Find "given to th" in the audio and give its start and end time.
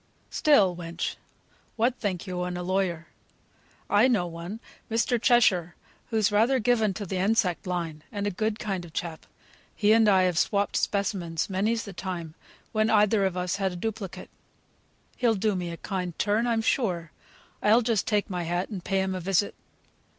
6.57-7.11